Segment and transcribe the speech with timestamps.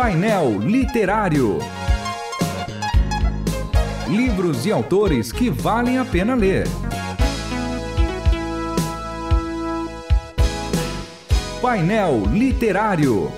[0.00, 1.58] Painel Literário.
[4.08, 6.68] Livros e autores que valem a pena ler.
[11.60, 13.28] Painel Literário.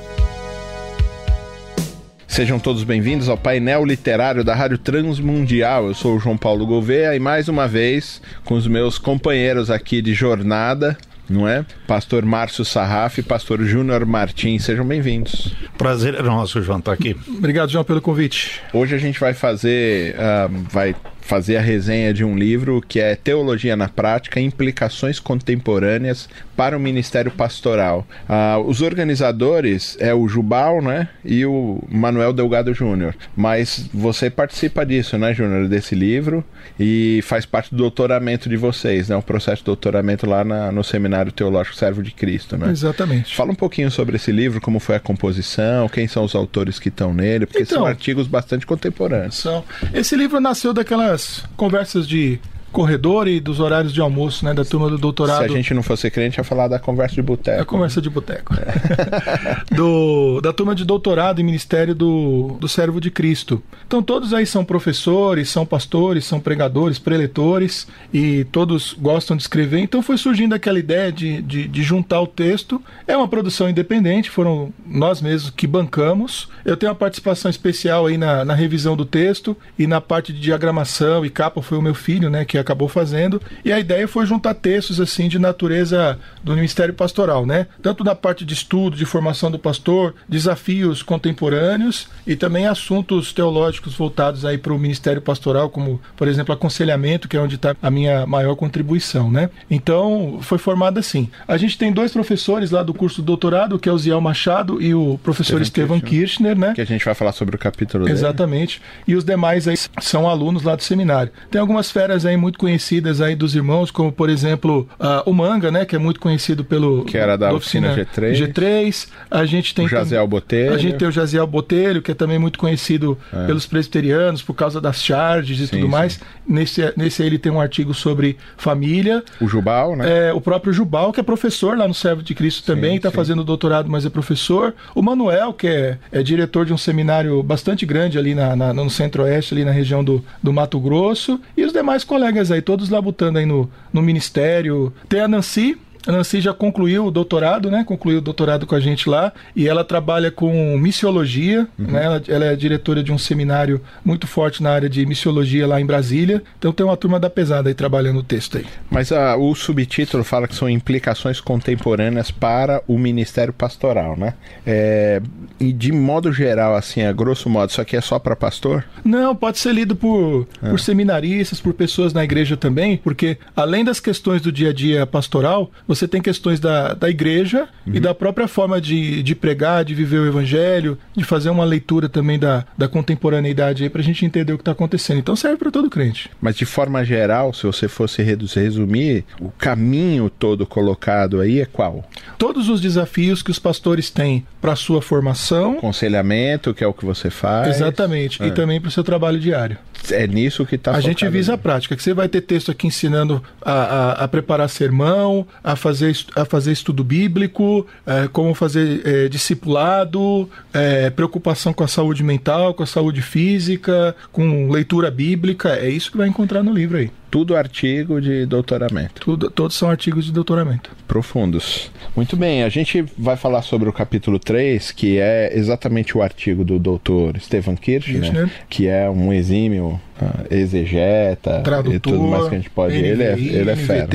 [2.29, 5.87] Sejam todos bem-vindos ao painel literário da Rádio Transmundial.
[5.87, 10.03] Eu sou o João Paulo Gouveia e mais uma vez com os meus companheiros aqui
[10.03, 10.99] de jornada,
[11.31, 11.65] não é?
[11.87, 15.55] Pastor Márcio Sarraf e Pastor Júnior Martins, sejam bem-vindos.
[15.79, 17.17] Prazer é nosso, João, estar aqui.
[17.29, 18.61] Obrigado, João, pelo convite.
[18.73, 23.15] Hoje a gente vai fazer, uh, vai fazer a resenha de um livro que é
[23.15, 26.29] Teologia na Prática: Implicações Contemporâneas
[26.61, 28.07] para o Ministério Pastoral.
[28.29, 33.15] Uh, os organizadores é o Jubal, né, e o Manuel Delgado Júnior.
[33.35, 36.45] Mas você participa disso, né, Júnior, desse livro
[36.79, 40.85] e faz parte do doutoramento de vocês, né, o processo de doutoramento lá na, no
[40.85, 42.71] Seminário Teológico Servo de Cristo, né?
[42.71, 43.35] Exatamente.
[43.35, 46.91] Fala um pouquinho sobre esse livro, como foi a composição, quem são os autores que
[46.91, 49.37] estão nele, porque então, são artigos bastante contemporâneos.
[49.37, 49.65] São.
[49.95, 52.39] Esse livro nasceu daquelas conversas de
[52.73, 55.39] corredor e dos horários de almoço, né, da turma do doutorado.
[55.39, 57.61] Se a gente não fosse crente, ia falar da conversa de boteco.
[57.61, 58.55] A conversa de boteco.
[58.55, 59.75] É.
[59.75, 63.63] do, da turma de doutorado e ministério do, do servo de Cristo.
[63.87, 69.81] Então todos aí são professores, são pastores, são pregadores, preletores e todos gostam de escrever.
[69.81, 72.81] Então foi surgindo aquela ideia de, de, de juntar o texto.
[73.07, 76.49] É uma produção independente, foram nós mesmos que bancamos.
[76.65, 80.41] Eu tenho uma participação especial aí na, na revisão do texto e na parte de
[80.41, 83.41] diagramação e capa foi o meu filho, né, que acabou fazendo.
[83.65, 87.67] E a ideia foi juntar textos assim de natureza do Ministério Pastoral, né?
[87.83, 93.95] Tanto da parte de estudo, de formação do pastor, desafios contemporâneos e também assuntos teológicos
[93.95, 97.91] voltados aí para o Ministério Pastoral, como, por exemplo, aconselhamento, que é onde está a
[97.91, 99.51] minha maior contribuição, né?
[99.71, 101.31] Então, foi formada assim.
[101.47, 104.81] A gente tem dois professores lá do curso do doutorado, que é o Ziel Machado
[104.81, 106.73] e o professor Estevam Kirchner, né?
[106.75, 108.17] Que a gente vai falar sobre o capítulo dele.
[108.17, 108.81] Exatamente.
[109.07, 111.33] E os demais aí são alunos lá do seminário.
[111.51, 115.33] Tem algumas férias aí muito muito conhecidas aí dos irmãos, como por exemplo uh, o
[115.33, 118.53] Manga, né, que é muito conhecido pelo que era da oficina, oficina G3.
[118.53, 119.09] G3.
[119.31, 120.75] A gente tem o Jaziel Botelho.
[120.75, 123.47] A gente tem o Jaziel Botelho, que é também muito conhecido é.
[123.47, 126.15] pelos presbiterianos por causa das charges e sim, tudo mais.
[126.15, 126.21] Sim.
[126.49, 129.23] Nesse nesse aí ele tem um artigo sobre família.
[129.41, 130.29] O Jubal, né?
[130.29, 133.45] É, o próprio Jubal, que é professor lá no Servo de Cristo também, está fazendo
[133.45, 134.75] doutorado, mas é professor.
[134.95, 138.91] O Manuel, que é, é diretor de um seminário bastante grande ali na, na no
[138.91, 141.41] Centro-Oeste, ali na região do, do Mato Grosso.
[141.57, 144.93] E os demais colegas colegas aí, todos labutando aí no, no ministério.
[145.09, 147.85] Tem a Nancy, a Nancy já concluiu o doutorado, né?
[147.85, 151.87] Concluiu o doutorado com a gente lá e ela trabalha com missiologia, uhum.
[151.87, 152.05] né?
[152.05, 155.87] Ela, ela, é diretora de um seminário muito forte na área de missiologia lá em
[155.87, 156.43] Brasília.
[156.59, 158.67] Então tem uma turma da pesada aí trabalhando o texto aí.
[158.91, 164.35] Mas uh, o subtítulo fala que são implicações contemporâneas para o ministério pastoral, né?
[164.67, 165.21] É,
[165.59, 168.85] e de modo geral, assim, a grosso modo, isso aqui é só para pastor?
[169.05, 170.71] Não, pode ser lido por, ah.
[170.71, 175.07] por seminaristas, por pessoas na igreja também, porque além das questões do dia a dia
[175.07, 177.95] pastoral, você tem questões da, da igreja uhum.
[177.97, 182.09] e da própria forma de, de pregar, de viver o evangelho, de fazer uma leitura
[182.09, 185.19] também da, da contemporaneidade aí para a gente entender o que está acontecendo.
[185.19, 186.31] Então serve para todo crente.
[186.41, 192.09] Mas de forma geral, se você fosse resumir, o caminho todo colocado aí é qual?
[192.39, 195.79] Todos os desafios que os pastores têm para sua formação.
[195.79, 197.67] Aconselhamento, que é o que você faz.
[197.77, 198.41] Exatamente.
[198.41, 198.47] É.
[198.47, 199.77] E também para o seu trabalho diário.
[200.11, 202.87] É nisso que está A gente visa a prática, que você vai ter texto aqui
[202.87, 209.03] ensinando a, a, a preparar sermão, a fazer, a fazer estudo bíblico, é, como fazer
[209.05, 215.71] é, discipulado, é, preocupação com a saúde mental, com a saúde física, com leitura bíblica.
[215.71, 217.11] É isso que vai encontrar no livro aí.
[217.31, 219.21] Tudo artigo de doutoramento.
[219.21, 220.91] Tudo, todos são artigos de doutoramento.
[221.07, 221.91] Profundos.
[222.17, 226.65] Muito bem, a gente vai falar sobre o capítulo 3, que é exatamente o artigo
[226.65, 228.51] do doutor Stephen Kirchner, Kirchner.
[228.69, 230.01] que é um exímio
[230.51, 232.99] exegeta Tradutor, e tudo mais que a gente pode.
[232.99, 234.09] NVI, ele é, ele é fera.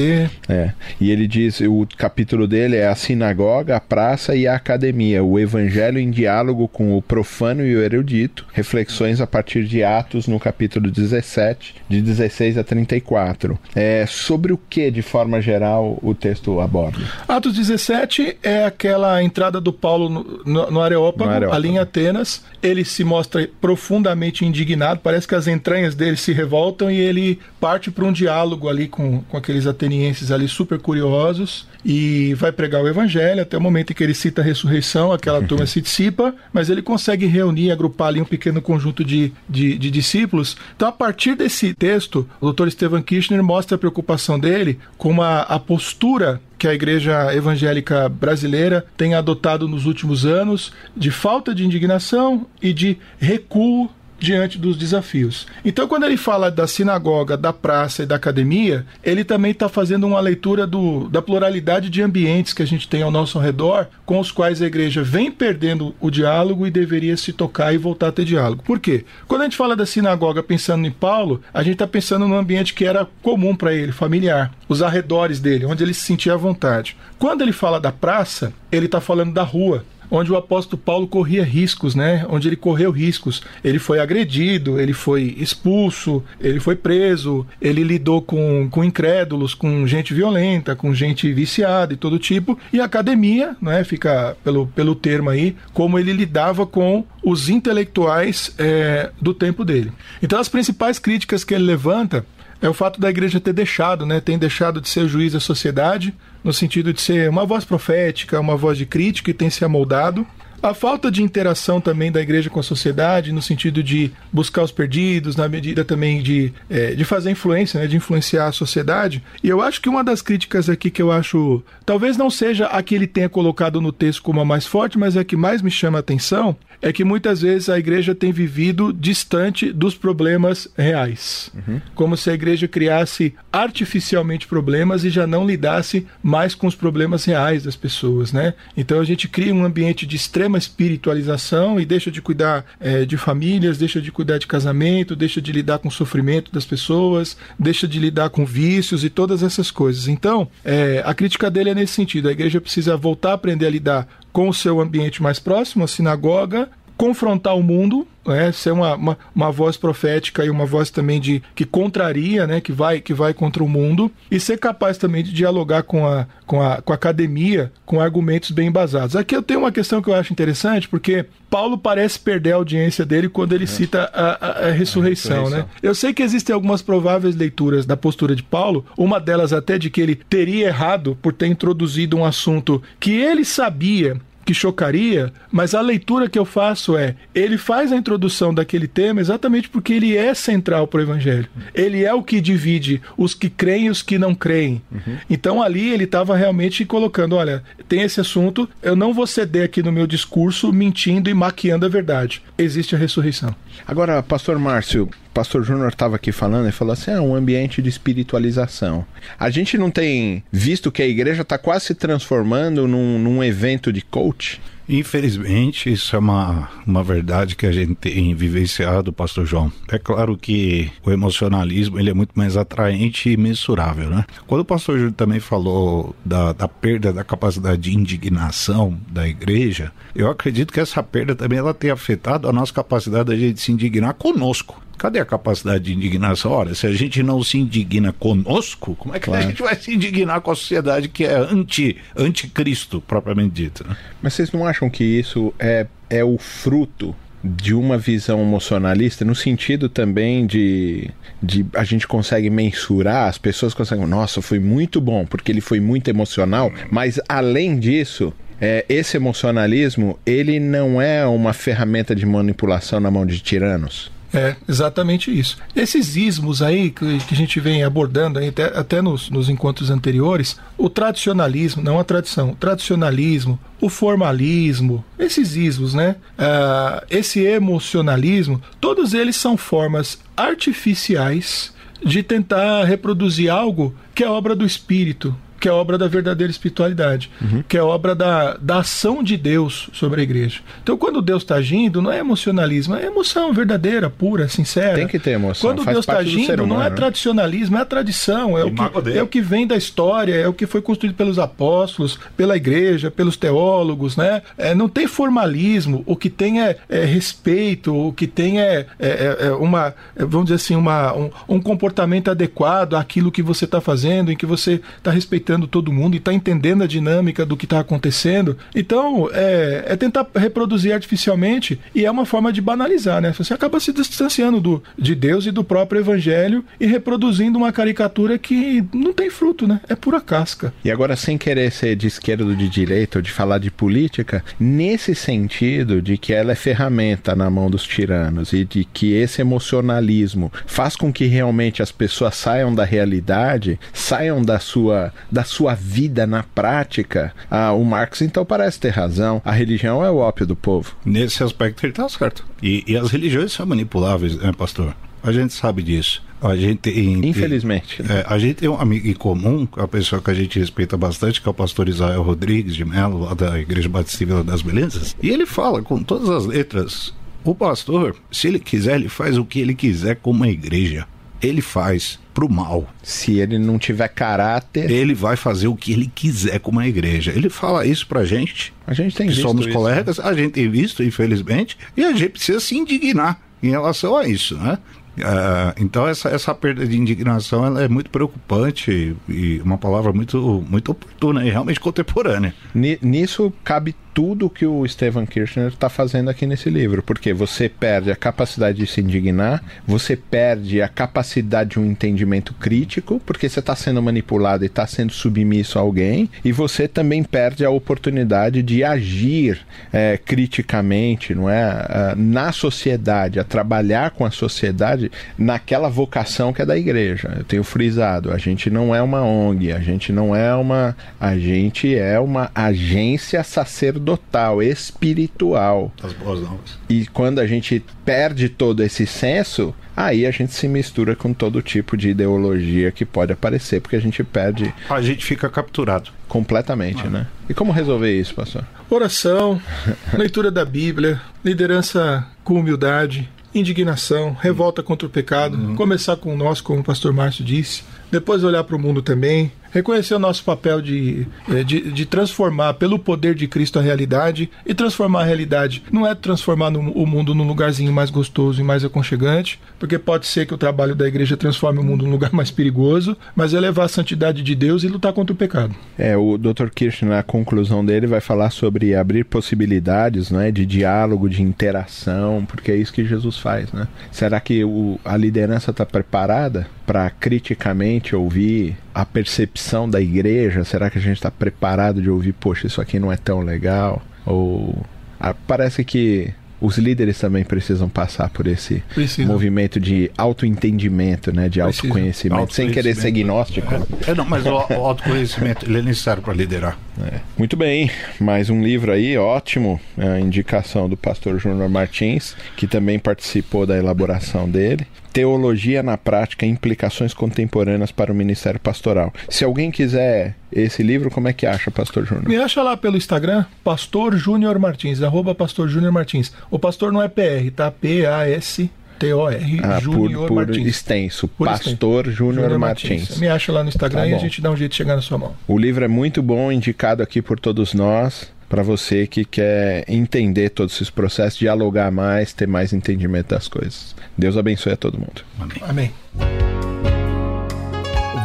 [0.50, 0.72] É.
[1.00, 5.40] E ele diz: o capítulo dele é a sinagoga, a praça e a academia, o
[5.40, 10.40] evangelho em diálogo com o profano e o erudito, reflexões a partir de Atos no
[10.40, 13.58] capítulo 17, de 16 a 34.
[13.76, 17.00] É, sobre o que, de forma geral, o texto aborda?
[17.28, 22.44] Atos 17 é aquela entrada do Paulo no, no, no Areópago, no ali em Atenas.
[22.62, 27.90] Ele se mostra profundamente indignado, parece que as entranhas dele se revoltam e ele parte
[27.90, 32.88] para um diálogo ali com, com aqueles atenienses ali super curiosos e vai pregar o
[32.88, 36.70] evangelho até o momento em que ele cita a ressurreição, aquela turma se dissipa, mas
[36.70, 40.58] ele consegue reunir, agrupar ali um pequeno conjunto de, de, de discípulos.
[40.76, 42.70] Então, a partir desse texto, o Dr.
[42.70, 48.86] Stephen Kirchner mostra a preocupação dele com a, a postura que a igreja evangélica brasileira
[48.98, 53.90] tem adotado nos últimos anos de falta de indignação e de recuo
[54.20, 55.46] diante dos desafios.
[55.64, 60.08] Então, quando ele fala da sinagoga, da praça e da academia, ele também está fazendo
[60.08, 64.20] uma leitura do, da pluralidade de ambientes que a gente tem ao nosso redor, com
[64.20, 68.12] os quais a igreja vem perdendo o diálogo e deveria se tocar e voltar a
[68.12, 68.64] ter diálogo.
[68.64, 69.06] Por quê?
[69.28, 72.74] Quando a gente fala da sinagoga pensando em Paulo, a gente está pensando num ambiente
[72.74, 76.96] que era comum para ele, familiar, os arredores dele, onde ele se sentia à vontade.
[77.20, 81.44] Quando ele fala da praça, ele está falando da rua, onde o apóstolo Paulo corria
[81.44, 82.26] riscos, né?
[82.30, 83.42] Onde ele correu riscos.
[83.64, 89.86] Ele foi agredido, ele foi expulso, ele foi preso, ele lidou com, com incrédulos, com
[89.88, 92.58] gente violenta, com gente viciada e todo tipo.
[92.72, 93.84] E a academia, né?
[93.84, 99.92] Fica pelo, pelo termo aí, como ele lidava com os intelectuais é, do tempo dele.
[100.22, 102.26] Então, as principais críticas que ele levanta
[102.62, 106.14] é o fato da igreja ter deixado, né, tem deixado de ser juiz da sociedade,
[106.44, 110.26] no sentido de ser uma voz profética, uma voz de crítica e tem se amoldado.
[110.62, 114.72] A falta de interação também da igreja com a sociedade, no sentido de buscar os
[114.72, 119.24] perdidos, na medida também de, é, de fazer influência, né, de influenciar a sociedade.
[119.44, 122.82] E eu acho que uma das críticas aqui que eu acho, talvez não seja a
[122.82, 125.62] que ele tenha colocado no texto como a mais forte, mas é a que mais
[125.62, 130.68] me chama a atenção, é que muitas vezes a igreja tem vivido distante dos problemas
[130.78, 131.52] reais.
[131.56, 131.82] Uhum.
[131.94, 137.26] Como se a igreja criasse artificialmente problemas e já não lidasse mais com os problemas
[137.26, 138.54] reais das pessoas, né?
[138.76, 140.16] Então a gente cria um ambiente de
[140.46, 145.42] extrema espiritualização e deixa de cuidar é, de famílias, deixa de cuidar de casamento, deixa
[145.42, 149.72] de lidar com o sofrimento das pessoas, deixa de lidar com vícios e todas essas
[149.72, 150.08] coisas.
[150.08, 152.30] Então, é, a crítica dele é nesse sentido.
[152.30, 155.88] A igreja precisa voltar a aprender a lidar com o seu ambiente mais próximo, a
[155.88, 161.20] sinagoga, confrontar o mundo, né, ser uma, uma, uma, voz profética e uma voz também
[161.20, 165.24] de que contraria, né, que vai que vai contra o mundo e ser capaz também
[165.24, 169.16] de dialogar com a, com a, com a academia com argumentos bem embasados.
[169.16, 173.06] Aqui eu tenho uma questão que eu acho interessante porque Paulo parece perder a audiência
[173.06, 173.68] dele quando ele é.
[173.68, 175.66] cita a, a, a, ressurreição, a, ressurreição, né?
[175.84, 179.90] Eu sei que existem algumas prováveis leituras da postura de Paulo, uma delas até de
[179.90, 185.74] que ele teria errado por ter introduzido um assunto que ele sabia que chocaria, mas
[185.74, 190.16] a leitura que eu faço é: ele faz a introdução daquele tema exatamente porque ele
[190.16, 191.48] é central para o evangelho.
[191.74, 194.82] Ele é o que divide os que creem e os que não creem.
[194.92, 195.18] Uhum.
[195.30, 199.82] Então ali ele estava realmente colocando: olha, tem esse assunto, eu não vou ceder aqui
[199.82, 202.42] no meu discurso mentindo e maquiando a verdade.
[202.58, 203.56] Existe a ressurreição.
[203.88, 207.90] Agora, pastor Márcio, pastor Júnior estava aqui falando e falou assim: é um ambiente de
[207.90, 209.06] espiritualização.
[209.38, 213.92] A gente não tem visto que a igreja está quase se transformando num, num evento
[213.92, 214.62] de coach?
[214.88, 219.72] Infelizmente, isso é uma, uma verdade que a gente tem vivenciado, pastor João.
[219.90, 224.26] É claro que o emocionalismo ele é muito mais atraente e mensurável, né?
[224.46, 229.92] Quando o pastor Júlio também falou da, da perda da capacidade de indignação da igreja,
[230.16, 233.60] eu acredito que essa perda também ela tem afetado a nossa capacidade de a gente
[233.60, 234.85] se indignar conosco.
[234.98, 236.52] Cadê a capacidade de indignação?
[236.52, 239.44] Olha, se a gente não se indigna conosco, como é que claro.
[239.44, 243.88] a gente vai se indignar com a sociedade que é anti, anticristo, propriamente dito?
[243.88, 243.96] Né?
[244.22, 249.36] Mas vocês não acham que isso é, é o fruto de uma visão emocionalista, no
[249.36, 251.12] sentido também de,
[251.42, 255.80] de a gente consegue mensurar, as pessoas conseguem, nossa, foi muito bom, porque ele foi
[255.80, 263.00] muito emocional, mas além disso, é, esse emocionalismo, ele não é uma ferramenta de manipulação
[263.00, 264.12] na mão de tiranos?
[264.36, 265.58] É, exatamente isso.
[265.74, 269.90] Esses ismos aí que, que a gente vem abordando aí, até, até nos, nos encontros
[269.90, 276.18] anteriores, o tradicionalismo, não a tradição, o tradicionalismo, o formalismo, esses ismos, né?
[276.38, 281.74] Uh, esse emocionalismo, todos eles são formas artificiais
[282.04, 287.32] de tentar reproduzir algo que é obra do espírito, que é obra da verdadeira espiritualidade,
[287.42, 287.64] uhum.
[287.68, 290.60] que é obra da, da ação de Deus sobre a igreja.
[290.84, 294.94] Então, quando Deus está agindo, não é emocionalismo, é emoção verdadeira, pura, sincera.
[294.94, 295.72] Tem que ter emoção.
[295.72, 299.28] Quando Deus está agindo, não é tradicionalismo, é a tradição, é o, que, é o
[299.28, 304.16] que vem da história, é o que foi construído pelos apóstolos, pela igreja, pelos teólogos,
[304.16, 304.44] né?
[304.60, 309.08] É, não tem formalismo, o que tem é, é respeito, o que tem é, é,
[309.08, 313.82] é, é uma, vamos dizer assim, uma, um, um comportamento adequado àquilo que você está
[313.82, 317.56] fazendo, em que você está respeitando respeitando todo mundo e está entendendo a dinâmica do
[317.56, 318.58] que está acontecendo.
[318.76, 323.34] Então, é, é, tentar reproduzir artificialmente e é uma forma de banalizar, né?
[323.38, 328.38] Você acaba se distanciando do, de Deus e do próprio Evangelho e reproduzindo uma caricatura
[328.38, 329.80] que não tem fruto, né?
[329.88, 330.74] É pura casca.
[330.84, 334.44] E agora, sem querer ser de esquerda ou de direita ou de falar de política,
[334.60, 339.42] nesse sentido de que ela é ferramenta na mão dos tiranos e de que esse
[339.42, 345.76] emocionalismo faz com que realmente as pessoas saiam da realidade, saiam da sua da sua
[345.76, 349.42] vida na prática, ah, o Marx então parece ter razão.
[349.44, 350.96] A religião é o ópio do povo.
[351.04, 352.46] Nesse aspecto ele está certo.
[352.64, 354.96] E, e as religiões são manipuláveis, né, pastor?
[355.22, 356.24] A gente sabe disso.
[356.42, 358.02] A gente, Infelizmente.
[358.02, 361.42] É, a gente tem um amigo em comum, a pessoa que a gente respeita bastante,
[361.42, 365.18] que é o pastor Israel Rodrigues de Mello, lá da Igreja Batista Vila das Belezas.
[365.22, 367.14] E ele fala com todas as letras:
[367.44, 371.06] o pastor, se ele quiser, ele faz o que ele quiser com uma igreja.
[371.42, 372.88] Ele faz pro mal.
[373.02, 374.92] Se ele não tiver caráter.
[374.92, 377.32] Ele vai fazer o que ele quiser com uma igreja.
[377.34, 378.74] Ele fala isso pra gente.
[378.86, 382.12] A gente tem que visto somos isso, colegas, a gente tem visto, infelizmente, e a
[382.12, 384.78] gente precisa se indignar em relação a isso, né?
[385.18, 390.62] Uh, então essa, essa perda de indignação ela é muito preocupante e uma palavra muito,
[390.70, 392.54] muito oportuna e realmente contemporânea.
[393.02, 398.10] Nisso cabe tudo que o Stephen Kirchner está fazendo aqui nesse livro, porque você perde
[398.10, 403.60] a capacidade de se indignar, você perde a capacidade de um entendimento crítico, porque você
[403.60, 408.64] está sendo manipulado e está sendo submisso a alguém, e você também perde a oportunidade
[408.64, 409.60] de agir
[409.92, 416.66] é, criticamente, não é, na sociedade, a trabalhar com a sociedade naquela vocação que é
[416.66, 417.34] da igreja.
[417.38, 421.38] Eu tenho frisado, a gente não é uma ONG, a gente não é uma, a
[421.38, 425.92] gente é uma agência sacerdotal sacerdotal, espiritual.
[426.02, 426.78] As boas novas.
[426.88, 431.62] E quando a gente perde todo esse senso, aí a gente se mistura com todo
[431.62, 434.74] tipo de ideologia que pode aparecer, porque a gente perde.
[434.90, 436.12] A gente fica capturado.
[436.28, 437.10] Completamente, ah.
[437.10, 437.28] né?
[437.50, 438.66] E como resolver isso, pastor?
[438.90, 439.60] Oração,
[440.14, 445.76] leitura da Bíblia, liderança com humildade, indignação, revolta contra o pecado, uhum.
[445.76, 450.16] começar com nós, como o pastor Márcio disse, depois olhar para o mundo também, reconhecer
[450.16, 454.74] o nosso papel de, eh, de, de, transformar pelo poder de Cristo a realidade e
[454.74, 458.86] transformar a realidade não é transformar no, o mundo num lugarzinho mais gostoso e mais
[458.86, 462.50] aconchegante, porque pode ser que o trabalho da igreja transforme o mundo num lugar mais
[462.50, 465.76] perigoso, mas é levar a santidade de Deus e lutar contra o pecado.
[465.98, 466.70] É, o Dr.
[466.74, 472.72] Kirsch, na conclusão dele, vai falar sobre abrir possibilidades né, de diálogo, de interação, porque
[472.72, 473.72] é isso que Jesus faz.
[473.74, 473.88] Né?
[474.12, 480.64] Será que o, a liderança está preparada para criticamente ouvir a percepção da igreja?
[480.64, 484.02] Será que a gente está preparado de ouvir, poxa, isso aqui não é tão legal?
[484.26, 484.82] Ou
[485.20, 489.32] ah, parece que os líderes também precisam passar por esse precisam.
[489.32, 493.74] movimento de autoentendimento, né, de autoconhecimento, autoconhecimento, sem querer ser gnóstico.
[494.08, 496.78] É, é não, mas o, o autoconhecimento ele é necessário para liderar.
[497.02, 497.20] É.
[497.38, 502.98] Muito bem, mais um livro aí, ótimo, a indicação do pastor Júnior Martins, que também
[502.98, 504.88] participou da elaboração dele.
[505.12, 509.14] Teologia na Prática, Implicações Contemporâneas para o Ministério Pastoral.
[509.30, 512.28] Se alguém quiser esse livro, como é que acha, Pastor Júnior?
[512.28, 516.34] Me acha lá pelo Instagram, Pastor Júnior Martins, arroba Pastor Júnior Martins.
[516.52, 517.72] O pastor não é PR, tá?
[517.72, 518.70] P-A-S.
[519.00, 523.02] T-O-R ah, Júnior por, por extenso, por Pastor Júnior Martins.
[523.02, 523.20] Martins.
[523.20, 525.02] Me acha lá no Instagram tá e a gente dá um jeito de chegar na
[525.02, 525.36] sua mão.
[525.48, 530.50] O livro é muito bom, indicado aqui por todos nós para você que quer entender
[530.50, 533.96] todos esses processos, dialogar mais, ter mais entendimento das coisas.
[534.18, 535.24] Deus abençoe a todo mundo.
[535.40, 535.58] Amém.
[535.62, 535.94] Amém.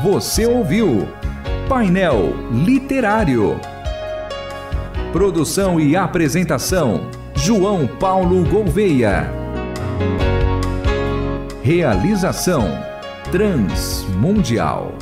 [0.02, 1.08] Você ouviu
[1.68, 2.34] Painel
[2.64, 3.60] Literário.
[5.12, 9.30] Produção e apresentação: João Paulo Gouveia.
[11.62, 12.66] Realização:
[13.30, 14.94] Transmundial.